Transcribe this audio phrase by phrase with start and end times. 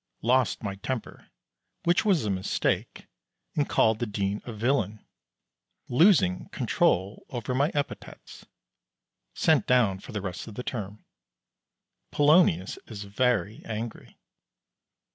[0.23, 1.29] Lost my temper,
[1.83, 3.05] which was a mistake,
[3.55, 5.05] and called the Dean a villain,
[5.89, 8.47] losing control over my epithets.
[9.35, 11.05] Sent down for the rest of the term.
[12.09, 14.17] Polonius is very angry.